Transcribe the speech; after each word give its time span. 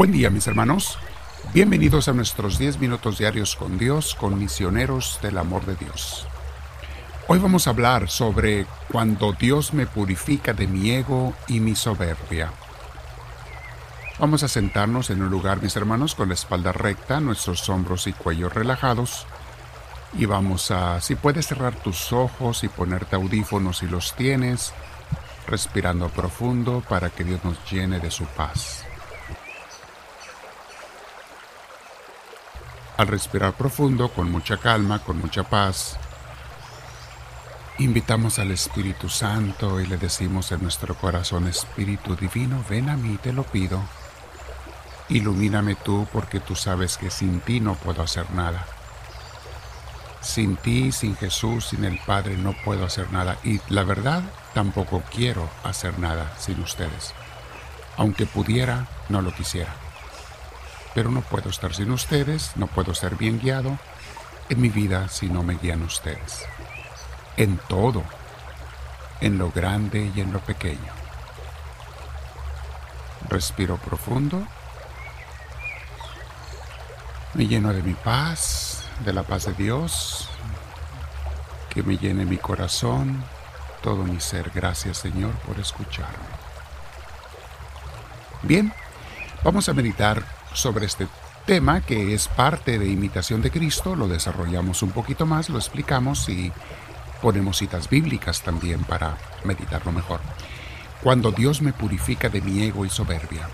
Buen 0.00 0.12
día 0.12 0.30
mis 0.30 0.46
hermanos, 0.46 0.98
bienvenidos 1.52 2.08
a 2.08 2.14
nuestros 2.14 2.58
10 2.58 2.80
minutos 2.80 3.18
diarios 3.18 3.54
con 3.54 3.76
Dios, 3.76 4.14
con 4.14 4.38
misioneros 4.38 5.18
del 5.20 5.36
amor 5.36 5.66
de 5.66 5.76
Dios. 5.76 6.26
Hoy 7.28 7.38
vamos 7.38 7.66
a 7.66 7.70
hablar 7.72 8.08
sobre 8.08 8.64
cuando 8.90 9.34
Dios 9.34 9.74
me 9.74 9.86
purifica 9.86 10.54
de 10.54 10.66
mi 10.66 10.90
ego 10.90 11.34
y 11.48 11.60
mi 11.60 11.76
soberbia. 11.76 12.50
Vamos 14.18 14.42
a 14.42 14.48
sentarnos 14.48 15.10
en 15.10 15.20
un 15.20 15.28
lugar, 15.28 15.60
mis 15.60 15.76
hermanos, 15.76 16.14
con 16.14 16.28
la 16.28 16.34
espalda 16.34 16.72
recta, 16.72 17.20
nuestros 17.20 17.68
hombros 17.68 18.06
y 18.06 18.14
cuello 18.14 18.48
relajados. 18.48 19.26
Y 20.14 20.24
vamos 20.24 20.70
a, 20.70 21.02
si 21.02 21.14
puedes 21.14 21.46
cerrar 21.46 21.74
tus 21.74 22.10
ojos 22.14 22.64
y 22.64 22.68
ponerte 22.68 23.16
audífonos 23.16 23.76
si 23.76 23.86
los 23.86 24.16
tienes, 24.16 24.72
respirando 25.46 26.08
profundo 26.08 26.82
para 26.88 27.10
que 27.10 27.22
Dios 27.22 27.44
nos 27.44 27.70
llene 27.70 28.00
de 28.00 28.10
su 28.10 28.24
paz. 28.24 28.86
Al 33.00 33.06
respirar 33.06 33.54
profundo, 33.54 34.10
con 34.10 34.30
mucha 34.30 34.58
calma, 34.58 34.98
con 34.98 35.18
mucha 35.18 35.42
paz, 35.42 35.96
invitamos 37.78 38.38
al 38.38 38.50
Espíritu 38.50 39.08
Santo 39.08 39.80
y 39.80 39.86
le 39.86 39.96
decimos 39.96 40.52
en 40.52 40.60
nuestro 40.60 40.94
corazón, 40.94 41.48
Espíritu 41.48 42.14
Divino, 42.14 42.62
ven 42.68 42.90
a 42.90 42.98
mí, 42.98 43.16
te 43.16 43.32
lo 43.32 43.44
pido. 43.44 43.80
Ilumíname 45.08 45.76
tú 45.76 46.06
porque 46.12 46.40
tú 46.40 46.54
sabes 46.54 46.98
que 46.98 47.08
sin 47.08 47.40
ti 47.40 47.58
no 47.58 47.74
puedo 47.74 48.02
hacer 48.02 48.30
nada. 48.32 48.66
Sin 50.20 50.56
ti, 50.56 50.92
sin 50.92 51.16
Jesús, 51.16 51.68
sin 51.68 51.84
el 51.86 51.98
Padre 52.00 52.36
no 52.36 52.54
puedo 52.66 52.84
hacer 52.84 53.10
nada. 53.12 53.38
Y 53.42 53.62
la 53.70 53.82
verdad, 53.82 54.22
tampoco 54.52 55.02
quiero 55.10 55.48
hacer 55.64 55.98
nada 55.98 56.36
sin 56.38 56.60
ustedes. 56.60 57.14
Aunque 57.96 58.26
pudiera, 58.26 58.88
no 59.08 59.22
lo 59.22 59.32
quisiera 59.32 59.72
pero 61.00 61.10
no 61.10 61.22
puedo 61.22 61.48
estar 61.48 61.72
sin 61.72 61.90
ustedes, 61.92 62.52
no 62.56 62.66
puedo 62.66 62.94
ser 62.94 63.16
bien 63.16 63.40
guiado 63.40 63.78
en 64.50 64.60
mi 64.60 64.68
vida 64.68 65.08
si 65.08 65.30
no 65.30 65.42
me 65.42 65.54
guían 65.54 65.80
ustedes. 65.80 66.44
En 67.38 67.56
todo, 67.56 68.04
en 69.22 69.38
lo 69.38 69.50
grande 69.50 70.12
y 70.14 70.20
en 70.20 70.30
lo 70.30 70.40
pequeño. 70.40 70.92
Respiro 73.30 73.78
profundo, 73.78 74.46
me 77.32 77.46
lleno 77.46 77.72
de 77.72 77.82
mi 77.82 77.94
paz, 77.94 78.84
de 79.02 79.14
la 79.14 79.22
paz 79.22 79.46
de 79.46 79.54
Dios, 79.54 80.28
que 81.70 81.82
me 81.82 81.96
llene 81.96 82.26
mi 82.26 82.36
corazón, 82.36 83.24
todo 83.80 84.04
mi 84.04 84.20
ser. 84.20 84.50
Gracias 84.54 84.98
Señor 84.98 85.32
por 85.46 85.58
escucharme. 85.58 86.28
Bien, 88.42 88.70
vamos 89.42 89.66
a 89.70 89.72
meditar 89.72 90.39
sobre 90.52 90.86
este 90.86 91.06
tema 91.46 91.80
que 91.80 92.14
es 92.14 92.28
parte 92.28 92.78
de 92.78 92.88
imitación 92.88 93.42
de 93.42 93.50
Cristo, 93.50 93.96
lo 93.96 94.08
desarrollamos 94.08 94.82
un 94.82 94.90
poquito 94.90 95.26
más, 95.26 95.48
lo 95.48 95.58
explicamos 95.58 96.28
y 96.28 96.52
ponemos 97.20 97.58
citas 97.58 97.88
bíblicas 97.88 98.42
también 98.42 98.84
para 98.84 99.16
meditarlo 99.44 99.92
mejor. 99.92 100.20
Cuando 101.02 101.32
Dios 101.32 101.62
me 101.62 101.72
purifica 101.72 102.28
de 102.28 102.40
mi 102.40 102.62
ego 102.62 102.84
y 102.84 102.90
soberbia. 102.90 103.48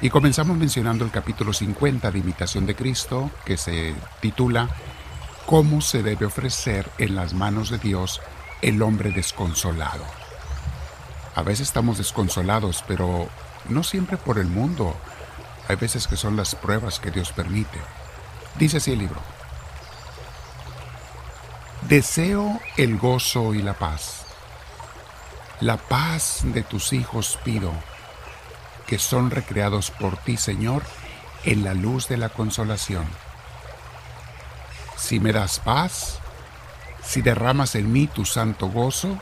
Y 0.00 0.10
comenzamos 0.10 0.56
mencionando 0.56 1.04
el 1.04 1.10
capítulo 1.10 1.52
50 1.52 2.10
de 2.10 2.18
Imitación 2.18 2.66
de 2.66 2.74
Cristo, 2.74 3.30
que 3.44 3.56
se 3.56 3.94
titula 4.20 4.68
¿Cómo 5.46 5.80
se 5.80 6.02
debe 6.02 6.26
ofrecer 6.26 6.88
en 6.98 7.14
las 7.14 7.32
manos 7.32 7.70
de 7.70 7.78
Dios 7.78 8.20
el 8.60 8.82
hombre 8.82 9.10
desconsolado? 9.10 10.04
A 11.34 11.42
veces 11.42 11.68
estamos 11.68 11.98
desconsolados, 11.98 12.84
pero 12.86 13.28
no 13.68 13.82
siempre 13.82 14.16
por 14.16 14.38
el 14.38 14.46
mundo, 14.46 14.94
hay 15.68 15.76
veces 15.76 16.08
que 16.08 16.16
son 16.16 16.34
las 16.34 16.54
pruebas 16.54 16.98
que 16.98 17.10
Dios 17.10 17.32
permite. 17.32 17.78
Dice 18.58 18.78
así 18.78 18.92
el 18.92 19.00
libro. 19.00 19.20
Deseo 21.82 22.58
el 22.78 22.96
gozo 22.96 23.52
y 23.54 23.62
la 23.62 23.74
paz. 23.74 24.24
La 25.60 25.76
paz 25.76 26.40
de 26.44 26.62
tus 26.62 26.92
hijos 26.94 27.38
pido, 27.44 27.72
que 28.86 28.98
son 28.98 29.30
recreados 29.30 29.90
por 29.90 30.16
ti, 30.16 30.38
Señor, 30.38 30.82
en 31.44 31.64
la 31.64 31.74
luz 31.74 32.08
de 32.08 32.16
la 32.16 32.30
consolación. 32.30 33.06
Si 34.96 35.20
me 35.20 35.32
das 35.32 35.60
paz, 35.60 36.18
si 37.02 37.20
derramas 37.20 37.74
en 37.74 37.92
mí 37.92 38.06
tu 38.06 38.24
santo 38.24 38.68
gozo, 38.68 39.18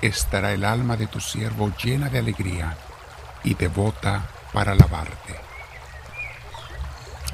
estará 0.00 0.52
el 0.52 0.64
alma 0.64 0.96
de 0.96 1.08
tu 1.08 1.20
siervo 1.20 1.72
llena 1.82 2.08
de 2.08 2.20
alegría 2.20 2.76
y 3.42 3.54
devota 3.54 4.28
para 4.52 4.72
alabarte. 4.72 5.36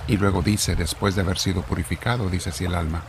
Y 0.09 0.17
luego 0.17 0.43
dice, 0.43 0.77
después 0.77 1.15
de 1.15 1.23
haber 1.23 1.39
sido 1.39 1.63
purificado, 1.63 2.29
dice 2.29 2.51
así 2.51 2.65
el 2.65 2.75
alma. 2.75 3.03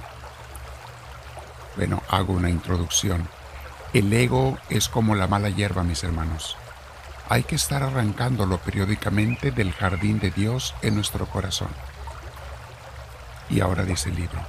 Bueno, 1.76 2.02
hago 2.10 2.34
una 2.34 2.50
introducción. 2.50 3.28
El 3.94 4.12
ego 4.12 4.58
es 4.70 4.90
como 4.90 5.14
la 5.16 5.28
mala 5.28 5.50
hierba, 5.50 5.84
mis 5.84 6.04
hermanos. 6.04 6.58
Hay 7.30 7.44
que 7.44 7.56
estar 7.56 7.84
arrancándolo 7.84 8.58
periódicamente 8.58 9.52
del 9.52 9.74
jardín 9.74 10.20
de 10.20 10.32
Dios 10.32 10.74
en 10.82 10.96
nuestro 10.96 11.28
corazón. 11.28 11.70
Y 13.50 13.62
ahora 13.62 13.84
dice 13.84 14.10
el 14.10 14.16
libro, 14.16 14.40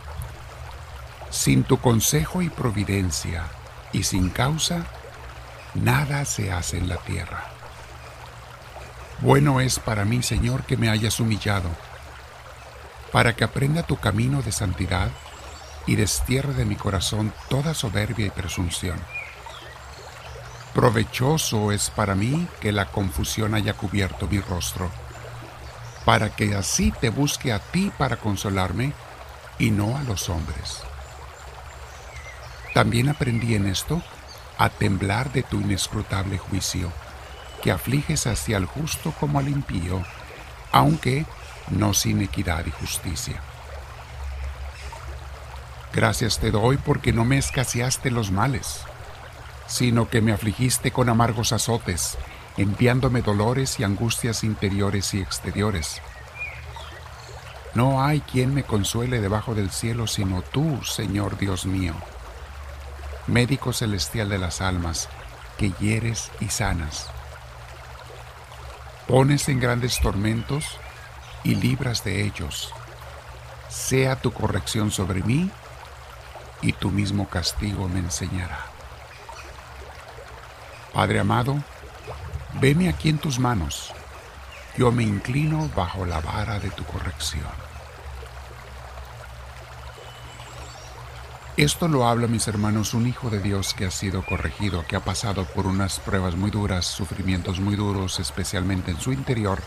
sin 1.30 1.64
tu 1.64 1.78
consejo 1.78 2.40
y 2.40 2.48
providencia 2.48 3.44
y 3.92 4.04
sin 4.04 4.30
causa, 4.30 4.86
nada 5.74 6.24
se 6.24 6.50
hace 6.50 6.78
en 6.78 6.88
la 6.88 6.96
tierra. 6.96 7.57
Bueno 9.20 9.60
es 9.60 9.80
para 9.80 10.04
mí, 10.04 10.22
Señor, 10.22 10.62
que 10.62 10.76
me 10.76 10.88
hayas 10.88 11.18
humillado, 11.18 11.68
para 13.10 13.34
que 13.34 13.42
aprenda 13.42 13.82
tu 13.82 13.96
camino 13.96 14.42
de 14.42 14.52
santidad 14.52 15.10
y 15.86 15.96
destierre 15.96 16.54
de 16.54 16.64
mi 16.64 16.76
corazón 16.76 17.32
toda 17.48 17.74
soberbia 17.74 18.26
y 18.26 18.30
presunción. 18.30 18.96
Provechoso 20.72 21.72
es 21.72 21.90
para 21.90 22.14
mí 22.14 22.46
que 22.60 22.70
la 22.70 22.92
confusión 22.92 23.54
haya 23.54 23.72
cubierto 23.72 24.28
mi 24.28 24.38
rostro, 24.38 24.88
para 26.04 26.30
que 26.30 26.54
así 26.54 26.92
te 26.92 27.10
busque 27.10 27.52
a 27.52 27.58
ti 27.58 27.90
para 27.98 28.18
consolarme 28.18 28.92
y 29.58 29.72
no 29.72 29.96
a 29.96 30.04
los 30.04 30.28
hombres. 30.28 30.82
También 32.72 33.08
aprendí 33.08 33.56
en 33.56 33.66
esto 33.66 34.00
a 34.58 34.68
temblar 34.68 35.32
de 35.32 35.42
tu 35.42 35.60
inescrutable 35.60 36.38
juicio 36.38 36.92
que 37.62 37.72
afliges 37.72 38.26
hacia 38.26 38.56
el 38.56 38.66
justo 38.66 39.12
como 39.18 39.38
al 39.38 39.48
impío, 39.48 40.02
aunque 40.72 41.26
no 41.70 41.94
sin 41.94 42.22
equidad 42.22 42.66
y 42.66 42.70
justicia. 42.70 43.40
Gracias 45.92 46.38
te 46.38 46.50
doy 46.50 46.76
porque 46.76 47.12
no 47.12 47.24
me 47.24 47.38
escaseaste 47.38 48.10
los 48.10 48.30
males, 48.30 48.82
sino 49.66 50.08
que 50.08 50.20
me 50.20 50.32
afligiste 50.32 50.92
con 50.92 51.08
amargos 51.08 51.52
azotes, 51.52 52.18
enviándome 52.56 53.22
dolores 53.22 53.80
y 53.80 53.84
angustias 53.84 54.44
interiores 54.44 55.14
y 55.14 55.20
exteriores. 55.20 56.00
No 57.74 58.02
hay 58.02 58.20
quien 58.20 58.54
me 58.54 58.64
consuele 58.64 59.20
debajo 59.20 59.54
del 59.54 59.70
cielo 59.70 60.06
sino 60.06 60.42
tú, 60.42 60.82
Señor 60.84 61.38
Dios 61.38 61.66
mío, 61.66 61.94
médico 63.26 63.72
celestial 63.72 64.28
de 64.28 64.38
las 64.38 64.60
almas, 64.60 65.08
que 65.58 65.72
hieres 65.80 66.30
y 66.40 66.48
sanas 66.48 67.10
pones 69.08 69.48
en 69.48 69.58
grandes 69.58 70.00
tormentos 70.00 70.78
y 71.42 71.54
libras 71.54 72.04
de 72.04 72.24
ellos. 72.24 72.74
Sea 73.70 74.16
tu 74.16 74.32
corrección 74.32 74.90
sobre 74.90 75.22
mí 75.22 75.50
y 76.60 76.74
tu 76.74 76.90
mismo 76.90 77.26
castigo 77.26 77.88
me 77.88 78.00
enseñará. 78.00 78.66
Padre 80.92 81.20
amado, 81.20 81.56
veme 82.60 82.90
aquí 82.90 83.08
en 83.08 83.18
tus 83.18 83.38
manos. 83.38 83.94
Yo 84.76 84.92
me 84.92 85.04
inclino 85.04 85.70
bajo 85.74 86.04
la 86.04 86.20
vara 86.20 86.60
de 86.60 86.70
tu 86.70 86.84
corrección. 86.84 87.67
Esto 91.58 91.88
lo 91.88 92.06
habla, 92.06 92.28
mis 92.28 92.46
hermanos, 92.46 92.94
un 92.94 93.08
hijo 93.08 93.30
de 93.30 93.40
Dios 93.40 93.74
que 93.74 93.84
ha 93.84 93.90
sido 93.90 94.24
corregido, 94.24 94.86
que 94.86 94.94
ha 94.94 95.00
pasado 95.00 95.44
por 95.44 95.66
unas 95.66 95.98
pruebas 95.98 96.36
muy 96.36 96.52
duras, 96.52 96.86
sufrimientos 96.86 97.58
muy 97.58 97.74
duros, 97.74 98.20
especialmente 98.20 98.92
en 98.92 99.00
su 99.00 99.12
interior, 99.12 99.60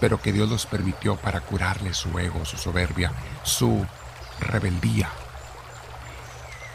pero 0.00 0.22
que 0.22 0.32
Dios 0.32 0.48
los 0.48 0.64
permitió 0.64 1.16
para 1.16 1.42
curarle 1.42 1.92
su 1.92 2.18
ego, 2.18 2.46
su 2.46 2.56
soberbia, 2.56 3.12
su 3.42 3.86
rebeldía. 4.40 5.10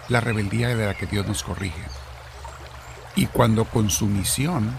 La 0.10 0.22
rebeldía 0.22 0.68
de 0.68 0.86
la 0.86 0.94
que 0.94 1.08
Dios 1.08 1.26
nos 1.26 1.42
corrige. 1.42 1.82
Y 3.16 3.26
cuando 3.26 3.66
con 3.66 3.90
sumisión, 3.90 4.78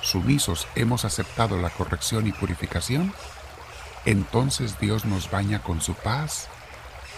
sumisos, 0.00 0.66
hemos 0.74 1.04
aceptado 1.04 1.58
la 1.58 1.70
corrección 1.70 2.26
y 2.26 2.32
purificación, 2.32 3.14
entonces 4.04 4.80
Dios 4.80 5.04
nos 5.04 5.30
baña 5.30 5.62
con 5.62 5.80
su 5.80 5.94
paz 5.94 6.48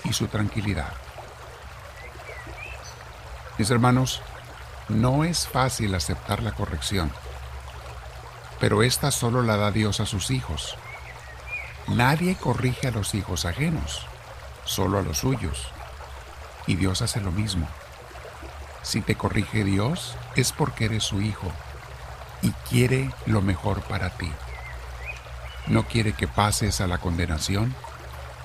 y 0.05 0.12
su 0.12 0.26
tranquilidad. 0.26 1.06
Mis 3.58 3.70
hermanos, 3.70 4.23
no 4.88 5.25
es 5.25 5.49
fácil 5.49 5.94
aceptar 5.94 6.43
la 6.43 6.53
corrección. 6.53 7.11
pero 8.61 8.82
esta 8.82 9.11
solo 9.11 9.43
la 9.43 9.56
da 9.56 9.70
Dios 9.70 10.00
a 10.00 10.06
sus 10.06 10.31
hijos. 10.31 10.76
Nadie 11.88 12.37
corrige 12.37 12.88
a 12.88 12.91
los 12.91 13.14
hijos 13.14 13.44
ajenos, 13.44 14.06
solo 14.64 14.99
a 14.99 15.03
los 15.03 15.19
suyos. 15.19 15.69
Y 16.67 16.76
Dios 16.76 17.03
hace 17.03 17.20
lo 17.20 17.31
mismo. 17.31 17.69
Si 18.82 19.00
te 19.03 19.14
corrige 19.14 19.62
Dios, 19.64 20.17
es 20.37 20.52
porque 20.52 20.87
eres 20.87 21.05
su 21.05 21.20
hijo 21.20 21.52
y 22.43 22.50
quiere 22.69 23.11
lo 23.26 23.43
mejor 23.43 23.82
para 23.82 24.11
ti. 24.11 24.31
No 25.67 25.87
quiere 25.87 26.12
que 26.12 26.29
pases 26.29 26.81
a 26.81 26.87
la 26.87 26.99
condenación, 26.99 27.75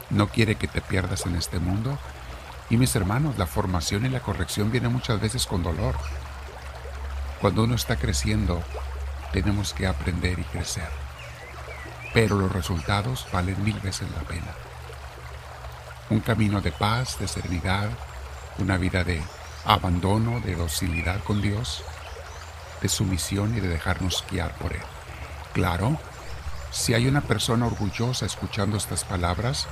no 0.09 0.27
quiere 0.27 0.55
que 0.55 0.67
te 0.67 0.81
pierdas 0.81 1.25
en 1.25 1.35
este 1.35 1.59
mundo. 1.59 1.97
Y 2.71 2.77
mis 2.77 2.95
hermanos, 2.95 3.37
la 3.37 3.47
formación 3.47 4.05
y 4.05 4.09
la 4.09 4.21
corrección 4.21 4.71
vienen 4.71 4.93
muchas 4.93 5.19
veces 5.19 5.45
con 5.45 5.61
dolor. 5.61 5.93
Cuando 7.41 7.65
uno 7.65 7.75
está 7.75 7.97
creciendo, 7.97 8.63
tenemos 9.33 9.73
que 9.73 9.87
aprender 9.87 10.39
y 10.39 10.43
crecer. 10.43 10.87
Pero 12.13 12.37
los 12.37 12.49
resultados 12.49 13.27
valen 13.33 13.61
mil 13.61 13.77
veces 13.81 14.09
la 14.11 14.21
pena. 14.21 14.53
Un 16.09 16.21
camino 16.21 16.61
de 16.61 16.71
paz, 16.71 17.19
de 17.19 17.27
serenidad, 17.27 17.89
una 18.57 18.77
vida 18.77 19.03
de 19.03 19.21
abandono, 19.65 20.39
de 20.39 20.55
docilidad 20.55 21.21
con 21.25 21.41
Dios, 21.41 21.83
de 22.81 22.87
sumisión 22.87 23.53
y 23.53 23.59
de 23.59 23.67
dejarnos 23.67 24.23
guiar 24.31 24.55
por 24.55 24.71
Él. 24.71 24.81
Claro, 25.51 25.99
si 26.71 26.93
hay 26.93 27.05
una 27.07 27.19
persona 27.19 27.65
orgullosa 27.65 28.25
escuchando 28.25 28.77
estas 28.77 29.03
palabras, 29.03 29.67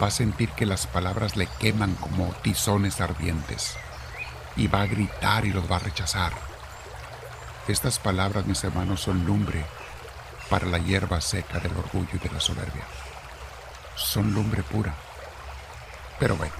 va 0.00 0.08
a 0.08 0.10
sentir 0.10 0.50
que 0.50 0.66
las 0.66 0.86
palabras 0.86 1.36
le 1.36 1.46
queman 1.58 1.94
como 1.94 2.32
tizones 2.42 3.00
ardientes 3.00 3.76
y 4.56 4.66
va 4.66 4.82
a 4.82 4.86
gritar 4.86 5.44
y 5.44 5.50
los 5.50 5.70
va 5.70 5.76
a 5.76 5.80
rechazar. 5.80 6.32
Estas 7.68 7.98
palabras, 7.98 8.46
mis 8.46 8.62
hermanos, 8.64 9.00
son 9.00 9.24
lumbre 9.24 9.64
para 10.48 10.66
la 10.66 10.78
hierba 10.78 11.20
seca 11.20 11.60
del 11.60 11.76
orgullo 11.76 12.10
y 12.14 12.18
de 12.18 12.30
la 12.30 12.40
soberbia. 12.40 12.84
Son 13.96 14.32
lumbre 14.32 14.62
pura. 14.62 14.94
Pero 16.18 16.36
bueno, 16.36 16.52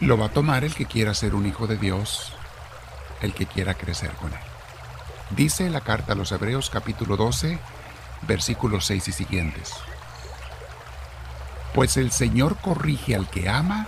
lo 0.00 0.18
va 0.18 0.26
a 0.26 0.30
tomar 0.30 0.64
el 0.64 0.74
que 0.74 0.86
quiera 0.86 1.14
ser 1.14 1.34
un 1.34 1.46
hijo 1.46 1.66
de 1.66 1.76
Dios, 1.76 2.32
el 3.22 3.32
que 3.32 3.46
quiera 3.46 3.74
crecer 3.74 4.12
con 4.12 4.32
él. 4.32 4.38
Dice 5.30 5.70
la 5.70 5.80
carta 5.80 6.12
a 6.12 6.16
los 6.16 6.30
Hebreos 6.30 6.70
capítulo 6.70 7.16
12, 7.16 7.58
versículos 8.22 8.86
6 8.86 9.08
y 9.08 9.12
siguientes. 9.12 9.74
Pues 11.76 11.98
el 11.98 12.10
Señor 12.10 12.56
corrige 12.56 13.14
al 13.14 13.28
que 13.28 13.50
ama 13.50 13.86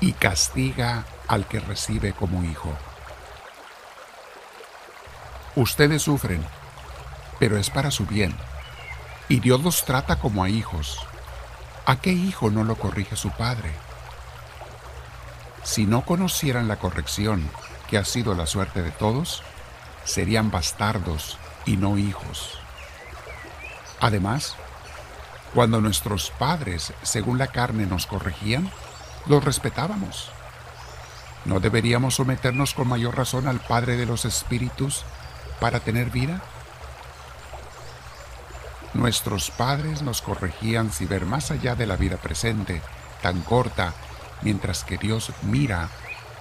y 0.00 0.10
castiga 0.12 1.04
al 1.28 1.46
que 1.46 1.60
recibe 1.60 2.12
como 2.12 2.42
hijo. 2.42 2.76
Ustedes 5.54 6.02
sufren, 6.02 6.44
pero 7.38 7.58
es 7.58 7.70
para 7.70 7.92
su 7.92 8.06
bien, 8.06 8.34
y 9.28 9.38
Dios 9.38 9.62
los 9.62 9.84
trata 9.84 10.16
como 10.16 10.42
a 10.42 10.48
hijos. 10.48 10.98
¿A 11.86 12.00
qué 12.00 12.10
hijo 12.10 12.50
no 12.50 12.64
lo 12.64 12.74
corrige 12.74 13.14
su 13.14 13.30
padre? 13.30 13.70
Si 15.62 15.86
no 15.86 16.04
conocieran 16.04 16.66
la 16.66 16.80
corrección, 16.80 17.48
que 17.88 17.98
ha 17.98 18.04
sido 18.04 18.34
la 18.34 18.48
suerte 18.48 18.82
de 18.82 18.90
todos, 18.90 19.44
serían 20.02 20.50
bastardos 20.50 21.38
y 21.66 21.76
no 21.76 21.98
hijos. 21.98 22.58
Además, 24.00 24.56
cuando 25.56 25.80
nuestros 25.80 26.32
padres, 26.38 26.92
según 27.00 27.38
la 27.38 27.46
carne, 27.46 27.86
nos 27.86 28.04
corregían, 28.04 28.70
los 29.24 29.42
respetábamos. 29.42 30.30
¿No 31.46 31.60
deberíamos 31.60 32.16
someternos 32.16 32.74
con 32.74 32.88
mayor 32.88 33.16
razón 33.16 33.48
al 33.48 33.60
Padre 33.60 33.96
de 33.96 34.04
los 34.04 34.26
Espíritus 34.26 35.06
para 35.58 35.80
tener 35.80 36.10
vida? 36.10 36.42
Nuestros 38.92 39.50
padres 39.50 40.02
nos 40.02 40.20
corregían 40.20 40.92
si 40.92 41.06
ver 41.06 41.24
más 41.24 41.50
allá 41.50 41.74
de 41.74 41.86
la 41.86 41.96
vida 41.96 42.18
presente, 42.18 42.82
tan 43.22 43.40
corta, 43.40 43.94
mientras 44.42 44.84
que 44.84 44.98
Dios 44.98 45.32
mira 45.40 45.88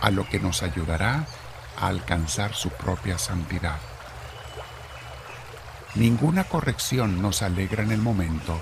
a 0.01 0.11
lo 0.11 0.27
que 0.27 0.41
nos 0.41 0.61
ayudará 0.61 1.25
a 1.79 1.87
alcanzar 1.87 2.53
su 2.53 2.69
propia 2.69 3.17
santidad. 3.17 3.77
Ninguna 5.93 6.43
corrección 6.43 7.21
nos 7.21 7.43
alegra 7.43 7.81
en 7.81 7.93
el 7.93 8.01
momento, 8.01 8.59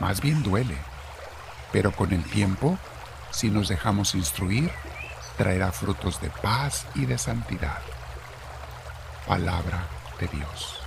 más 0.00 0.20
bien 0.20 0.42
duele, 0.42 0.76
pero 1.72 1.92
con 1.92 2.12
el 2.12 2.24
tiempo, 2.24 2.78
si 3.30 3.50
nos 3.50 3.68
dejamos 3.68 4.14
instruir, 4.14 4.70
traerá 5.36 5.72
frutos 5.72 6.20
de 6.20 6.30
paz 6.30 6.86
y 6.94 7.06
de 7.06 7.18
santidad. 7.18 7.78
Palabra 9.26 9.86
de 10.20 10.28
Dios. 10.28 10.80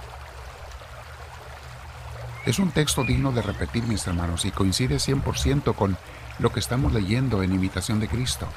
Es 2.46 2.58
un 2.58 2.72
texto 2.72 3.04
digno 3.04 3.32
de 3.32 3.42
repetir, 3.42 3.84
mis 3.84 4.08
hermanos, 4.08 4.46
y 4.46 4.52
coincide 4.52 4.96
100% 4.96 5.76
con 5.76 5.98
lo 6.40 6.52
que 6.52 6.60
estamos 6.60 6.94
leyendo 6.94 7.44
en 7.44 7.54
imitación 7.54 8.00
de 8.00 8.08
Cristo. 8.08 8.48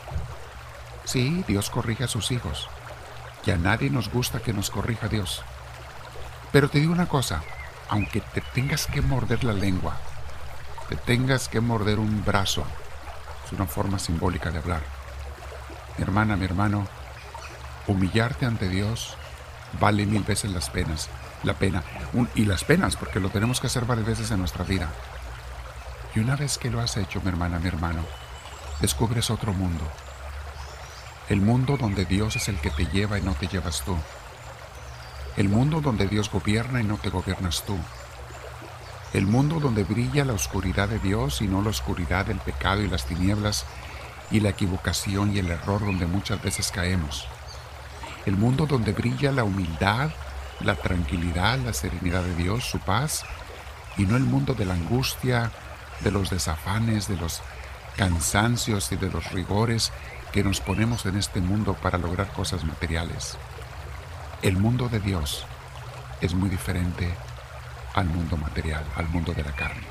Sí, 1.04 1.44
Dios 1.48 1.68
corrige 1.68 2.04
a 2.04 2.08
sus 2.08 2.30
hijos, 2.30 2.68
y 3.44 3.50
a 3.50 3.56
nadie 3.56 3.90
nos 3.90 4.08
gusta 4.08 4.40
que 4.40 4.52
nos 4.52 4.70
corrija 4.70 5.08
Dios. 5.08 5.42
Pero 6.52 6.68
te 6.68 6.78
digo 6.78 6.92
una 6.92 7.08
cosa, 7.08 7.42
aunque 7.88 8.20
te 8.20 8.40
tengas 8.40 8.86
que 8.86 9.02
morder 9.02 9.42
la 9.42 9.52
lengua, 9.52 9.98
te 10.92 10.98
tengas 10.98 11.48
que 11.48 11.62
morder 11.62 11.98
un 11.98 12.22
brazo, 12.22 12.64
es 13.46 13.52
una 13.52 13.66
forma 13.66 13.98
simbólica 13.98 14.50
de 14.50 14.58
hablar. 14.58 14.82
Mi 15.96 16.04
hermana, 16.04 16.36
mi 16.36 16.44
hermano, 16.44 16.86
humillarte 17.86 18.44
ante 18.44 18.68
Dios 18.68 19.16
vale 19.80 20.04
mil 20.04 20.22
veces 20.22 20.50
las 20.50 20.68
penas, 20.68 21.08
la 21.44 21.54
pena, 21.54 21.82
y 22.34 22.44
las 22.44 22.64
penas, 22.64 22.96
porque 22.96 23.20
lo 23.20 23.30
tenemos 23.30 23.58
que 23.58 23.68
hacer 23.68 23.86
varias 23.86 24.06
veces 24.06 24.30
en 24.32 24.40
nuestra 24.40 24.64
vida. 24.64 24.90
Y 26.14 26.20
una 26.20 26.36
vez 26.36 26.58
que 26.58 26.70
lo 26.70 26.78
has 26.82 26.98
hecho, 26.98 27.22
mi 27.22 27.30
hermana, 27.30 27.58
mi 27.58 27.68
hermano, 27.68 28.04
descubres 28.82 29.30
otro 29.30 29.54
mundo. 29.54 29.90
El 31.30 31.40
mundo 31.40 31.78
donde 31.78 32.04
Dios 32.04 32.36
es 32.36 32.48
el 32.48 32.58
que 32.58 32.68
te 32.68 32.84
lleva 32.84 33.18
y 33.18 33.22
no 33.22 33.32
te 33.32 33.46
llevas 33.46 33.82
tú. 33.82 33.96
El 35.38 35.48
mundo 35.48 35.80
donde 35.80 36.06
Dios 36.06 36.30
gobierna 36.30 36.82
y 36.82 36.84
no 36.84 36.98
te 36.98 37.08
gobiernas 37.08 37.64
tú. 37.64 37.78
El 39.12 39.26
mundo 39.26 39.60
donde 39.60 39.84
brilla 39.84 40.24
la 40.24 40.32
oscuridad 40.32 40.88
de 40.88 40.98
Dios 40.98 41.42
y 41.42 41.46
no 41.46 41.60
la 41.60 41.68
oscuridad 41.68 42.24
del 42.24 42.38
pecado 42.38 42.80
y 42.80 42.88
las 42.88 43.04
tinieblas 43.04 43.66
y 44.30 44.40
la 44.40 44.48
equivocación 44.48 45.36
y 45.36 45.38
el 45.38 45.50
error 45.50 45.80
donde 45.80 46.06
muchas 46.06 46.42
veces 46.42 46.70
caemos. 46.70 47.28
El 48.24 48.38
mundo 48.38 48.64
donde 48.64 48.92
brilla 48.92 49.30
la 49.30 49.44
humildad, 49.44 50.10
la 50.60 50.76
tranquilidad, 50.76 51.58
la 51.58 51.74
serenidad 51.74 52.22
de 52.22 52.34
Dios, 52.36 52.64
su 52.64 52.78
paz, 52.78 53.24
y 53.98 54.06
no 54.06 54.16
el 54.16 54.22
mundo 54.22 54.54
de 54.54 54.64
la 54.64 54.74
angustia, 54.74 55.50
de 56.00 56.10
los 56.10 56.30
desafanes, 56.30 57.06
de 57.06 57.16
los 57.16 57.42
cansancios 57.98 58.92
y 58.92 58.96
de 58.96 59.10
los 59.10 59.30
rigores 59.32 59.92
que 60.32 60.42
nos 60.42 60.60
ponemos 60.60 61.04
en 61.04 61.18
este 61.18 61.42
mundo 61.42 61.74
para 61.74 61.98
lograr 61.98 62.32
cosas 62.32 62.64
materiales. 62.64 63.36
El 64.40 64.56
mundo 64.56 64.88
de 64.88 65.00
Dios 65.00 65.44
es 66.22 66.32
muy 66.32 66.48
diferente 66.48 67.14
al 67.94 68.06
mundo 68.06 68.36
material, 68.36 68.84
al 68.96 69.08
mundo 69.08 69.32
de 69.32 69.44
la 69.44 69.52
carne. 69.52 69.86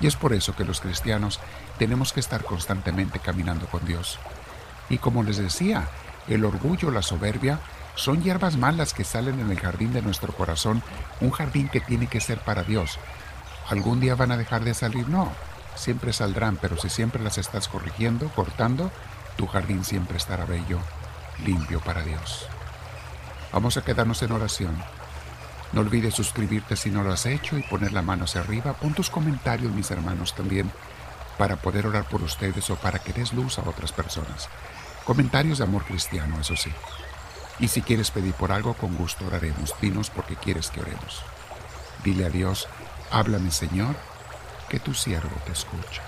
Y 0.00 0.06
es 0.06 0.16
por 0.16 0.32
eso 0.32 0.54
que 0.54 0.64
los 0.64 0.80
cristianos 0.80 1.40
tenemos 1.78 2.12
que 2.12 2.20
estar 2.20 2.44
constantemente 2.44 3.18
caminando 3.18 3.66
con 3.66 3.84
Dios. 3.84 4.18
Y 4.88 4.98
como 4.98 5.22
les 5.22 5.38
decía, 5.38 5.88
el 6.28 6.44
orgullo, 6.44 6.90
la 6.90 7.02
soberbia, 7.02 7.60
son 7.94 8.22
hierbas 8.22 8.56
malas 8.56 8.92
que 8.92 9.04
salen 9.04 9.40
en 9.40 9.50
el 9.50 9.58
jardín 9.58 9.92
de 9.92 10.02
nuestro 10.02 10.34
corazón, 10.34 10.82
un 11.20 11.30
jardín 11.30 11.68
que 11.68 11.80
tiene 11.80 12.08
que 12.08 12.20
ser 12.20 12.38
para 12.38 12.62
Dios. 12.62 12.98
¿Algún 13.68 14.00
día 14.00 14.14
van 14.14 14.32
a 14.32 14.36
dejar 14.36 14.64
de 14.64 14.74
salir? 14.74 15.08
No, 15.08 15.32
siempre 15.74 16.12
saldrán, 16.12 16.56
pero 16.60 16.76
si 16.76 16.90
siempre 16.90 17.22
las 17.22 17.38
estás 17.38 17.68
corrigiendo, 17.68 18.28
cortando, 18.28 18.90
tu 19.36 19.46
jardín 19.46 19.84
siempre 19.84 20.18
estará 20.18 20.44
bello, 20.44 20.78
limpio 21.44 21.80
para 21.80 22.02
Dios. 22.02 22.46
Vamos 23.52 23.76
a 23.76 23.82
quedarnos 23.82 24.22
en 24.22 24.32
oración. 24.32 24.76
No 25.72 25.80
olvides 25.80 26.14
suscribirte 26.14 26.76
si 26.76 26.90
no 26.90 27.02
lo 27.02 27.12
has 27.12 27.26
hecho 27.26 27.58
y 27.58 27.62
poner 27.62 27.92
la 27.92 28.02
mano 28.02 28.24
hacia 28.24 28.40
arriba. 28.40 28.74
Pon 28.74 28.94
tus 28.94 29.10
comentarios, 29.10 29.72
mis 29.72 29.90
hermanos, 29.90 30.34
también, 30.34 30.70
para 31.38 31.56
poder 31.56 31.86
orar 31.86 32.08
por 32.08 32.22
ustedes 32.22 32.70
o 32.70 32.76
para 32.76 32.98
que 32.98 33.12
des 33.12 33.32
luz 33.32 33.58
a 33.58 33.68
otras 33.68 33.92
personas. 33.92 34.48
Comentarios 35.04 35.58
de 35.58 35.64
amor 35.64 35.84
cristiano, 35.84 36.40
eso 36.40 36.56
sí. 36.56 36.70
Y 37.58 37.68
si 37.68 37.82
quieres 37.82 38.10
pedir 38.10 38.34
por 38.34 38.52
algo, 38.52 38.74
con 38.74 38.96
gusto 38.96 39.26
oraremos. 39.26 39.74
Dinos 39.80 40.10
porque 40.10 40.36
quieres 40.36 40.70
que 40.70 40.80
oremos. 40.80 41.22
Dile 42.04 42.26
a 42.26 42.30
Dios, 42.30 42.68
háblame 43.10 43.50
Señor, 43.50 43.96
que 44.68 44.78
tu 44.78 44.94
siervo 44.94 45.34
te 45.44 45.52
escucha. 45.52 46.02